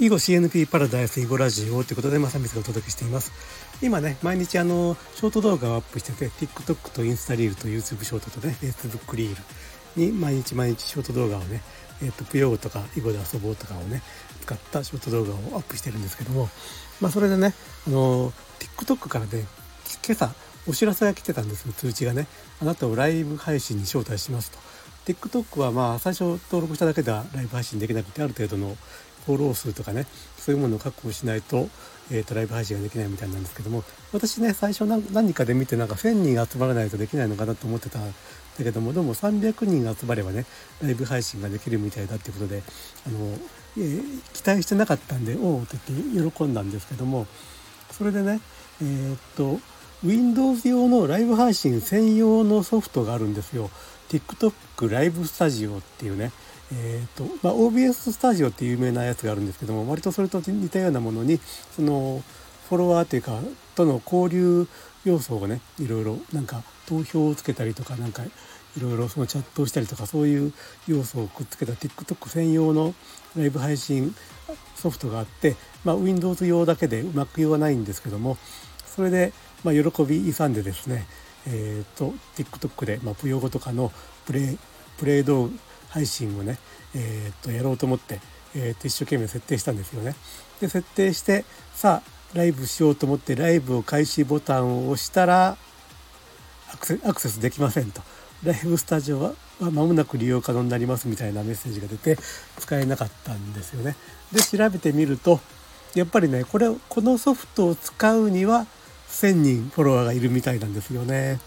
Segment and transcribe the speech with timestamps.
[0.00, 3.32] 囲碁 CNP パラダイス囲碁ラジオということで、まさみつがお届けしています。
[3.82, 9.36] 今ね、毎日あの、ショート動画をアップしてて、TikTok とインスタリールと YouTube ショートとね、Facebook リー
[9.96, 11.62] ルに毎日毎日ショート動画をね、
[12.00, 14.02] えっ、ー、と、ぷよとか囲碁で遊ぼうとかをね、
[14.42, 16.48] 使ったショート動画をアップしてるんですけども、
[17.00, 17.52] まあそれでね、
[17.88, 19.46] あの、TikTok からね、
[20.06, 20.32] 今朝
[20.68, 22.28] お知らせが来てたんですよ、通知がね。
[22.62, 24.58] あなたをライブ配信に招待しますと。
[25.12, 28.76] TikTok はまあ最初登録しただけではライブ配信できなくてある程度の
[29.28, 30.06] フォロー数とかね
[30.38, 31.68] そういうものを確保しないと,、
[32.10, 38.14] えーと、ライブ配信ができないみたいなんですけども私ね最初何かで見てなんか1,000人集まらないとできないのかなと思ってたんだ
[38.56, 40.46] けどもでも300人集まればね
[40.82, 42.62] ライブ配信ができるみたいだっていうことで
[43.06, 43.38] あの、
[43.76, 47.26] えー、期待してなかったんでおおって言って喜んだんですけども
[47.90, 48.40] それでね
[48.80, 49.60] えー、っと
[50.04, 53.68] Windows 用のライブ配信専用のソフトがあるんですよ。
[54.08, 56.30] TikTok ライブスタジオっていうね、
[56.72, 61.40] えーとまあ、OBS スタジオっていう有名なやつがあるんですけども割とそれと似たようなものに
[61.74, 62.22] その
[62.68, 63.40] フォロワーというか
[63.74, 64.66] との交流
[65.04, 68.30] 要素をねいろいろなんか投票をつけたりとかなんかい
[68.80, 70.52] ろいろそのチャットをしたりとかそういう
[70.86, 72.94] 要素をくっつけた TikTok 専用の
[73.36, 74.14] ライブ配信
[74.76, 78.36] ソフトがあって、まあ、Windows 用だけで Mac 用はないんですけども
[78.84, 79.32] それで、
[79.64, 81.06] まあ、喜び勇んでですね
[81.46, 83.90] えーと、TikTok で、まあ、プヨゴとかの
[84.26, 84.58] プレイ
[84.98, 85.52] プレイ動画
[85.90, 86.58] 配信をね、
[86.94, 88.20] えー、とやろうと思って、
[88.54, 90.14] えー、と一生懸命設定したんですよね。
[90.60, 91.44] で設定して
[91.74, 95.56] さあライブしようと思ってライブを開始ボタンを押したら
[96.72, 98.02] アクセアクセスできませんと。
[98.44, 102.16] ライブスタジオは間もなく利用可能になりますみたいなメッセージが出て
[102.58, 103.96] 使えなかったんですよね。
[104.32, 105.40] で調べてみると
[105.94, 108.66] やっぱりねこれこのソフトを使うには
[109.08, 111.40] 1000人フォロワーがいるみたいなんですよね。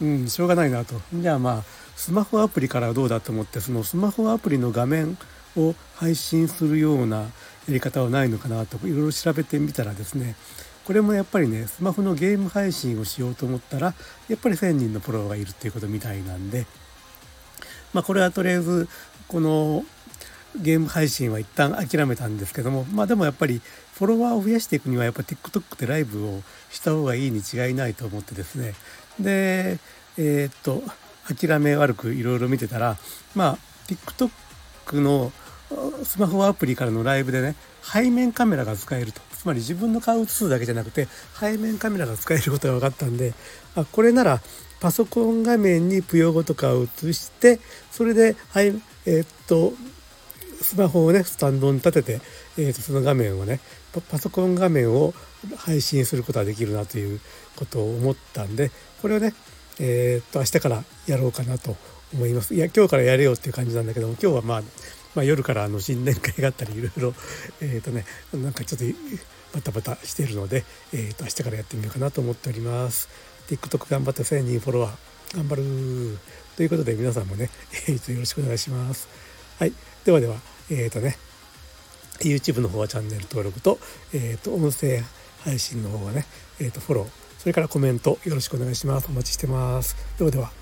[0.00, 1.00] うん、しょうがないなと。
[1.14, 1.64] じゃあまあ、
[2.00, 5.18] スマホアプリからどうだと思って、そのスマホアプリの画面
[5.54, 7.30] を配信するようなや
[7.68, 10.34] り方はないのかなといろいろ調べてみたらですね、
[10.86, 13.92] これもやっぱりね、スマホのゲーム配信をしようと思ったら、
[14.28, 16.64] やっぱり1000人のフォローがいるっていうことみたいなんで、
[17.92, 18.88] まあこれはとりあえず、
[19.28, 19.84] この
[20.56, 23.60] ゲーム配信は一旦諦めたんですけどもまあでもやっぱり
[23.94, 28.74] フォロワーを増やしていくにはやっぱ TikTok でライブをした方がいいに違いないと思ってですね。
[29.20, 29.78] で
[30.18, 30.82] えー、っと
[31.34, 32.96] 諦め悪くいろいろ見てたら
[33.34, 35.32] まあ TikTok の
[36.04, 39.20] スマホアプリからのライブでね背面カメラが使えると。
[39.40, 41.08] つまり自分の顔を映すだけじゃなくて
[41.40, 43.32] 背面カメラが使えることが分かったんで
[43.74, 44.42] あこれなら
[44.80, 47.58] パソコン画面にプヨゴとかを映して
[47.90, 48.66] それで、はい、
[49.06, 49.72] えー、っと
[50.60, 52.20] スマホをねスタンドに立てて、
[52.58, 53.60] えー、とその画面をね
[54.10, 55.14] パソコン画面を
[55.56, 57.18] 配信することができるなという
[57.56, 58.70] ことを思ったんで
[59.00, 59.32] これをね
[59.80, 61.76] えー、と明日からやろうかなと
[62.12, 62.54] 思います。
[62.54, 64.62] いや今日からやれよっていう感じなんだけども今日はまあ、
[65.14, 67.14] まあ、夜からあの新年会があったりいろいろ
[67.62, 68.04] えっ、とね
[68.34, 68.84] なんかちょっと
[69.54, 73.08] バタバタしているので、えー、と明日からやってみようかなと思っております。
[73.48, 76.18] TikTok 頑張って1000人フォロワー頑張る
[76.56, 77.50] ということで皆さんもね、
[77.88, 79.08] えー、とよろしくお願いします。
[79.58, 79.72] はい。
[80.04, 80.36] ではでは
[80.70, 81.16] えっ、とね
[82.20, 83.78] YouTube の方はチャンネル登録と,、
[84.12, 85.02] えー、と音声
[85.40, 86.26] 配信の方はね、
[86.58, 89.06] えー、とフォローそれからコメントよろしくお願いします。
[89.08, 89.96] お待ちしてます。
[90.18, 90.59] ではでは。